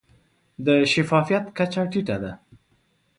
د 0.65 0.67
شفافیت 0.91 1.45
کچه 1.57 1.81
ټیټه 1.91 2.17
ده. 2.23 2.31